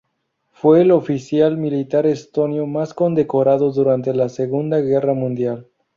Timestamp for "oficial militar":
0.89-2.07